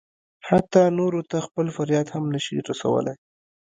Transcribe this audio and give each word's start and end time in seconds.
حتی 0.47 0.81
نورو 0.99 1.21
ته 1.29 1.37
خپل 1.47 1.65
فریاد 1.75 2.07
هم 2.13 2.23
نه 2.33 2.39
شي 2.45 2.55
رسولی. 2.69 3.13